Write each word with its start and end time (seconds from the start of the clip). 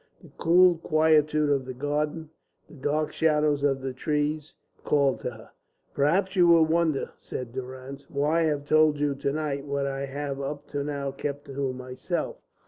The 0.23 0.31
cool 0.39 0.79
quietude 0.79 1.51
of 1.51 1.65
the 1.65 1.75
garden, 1.75 2.31
the 2.67 2.73
dark 2.73 3.13
shadows 3.13 3.61
of 3.61 3.81
the 3.81 3.93
trees, 3.93 4.55
called 4.83 5.19
to 5.19 5.29
her. 5.29 5.51
"Perhaps 5.93 6.35
you 6.35 6.47
will 6.47 6.65
wonder," 6.65 7.11
said 7.19 7.51
Durrance, 7.53 8.09
"why 8.09 8.39
I 8.39 8.43
have 8.45 8.65
told 8.65 8.97
you 8.97 9.13
to 9.13 9.31
night 9.31 9.63
what 9.65 9.85
I 9.85 10.07
have 10.07 10.41
up 10.41 10.65
till 10.65 10.85
now 10.85 11.11
kept 11.11 11.45
to 11.45 11.71
myself. 11.73 12.37